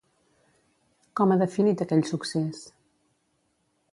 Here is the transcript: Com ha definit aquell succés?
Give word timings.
Com 1.19 1.33
ha 1.35 1.37
definit 1.41 1.85
aquell 1.85 2.03
succés? 2.11 2.65